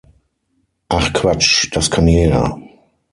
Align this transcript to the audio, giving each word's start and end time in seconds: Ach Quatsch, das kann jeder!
Ach 0.89 1.13
Quatsch, 1.13 1.69
das 1.75 1.91
kann 1.91 2.07
jeder! 2.07 2.59